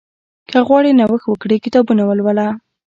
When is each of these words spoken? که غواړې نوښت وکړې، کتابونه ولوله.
که 0.49 0.59
غواړې 0.67 0.91
نوښت 0.99 1.25
وکړې، 1.27 1.63
کتابونه 1.65 2.01
ولوله. 2.05 2.47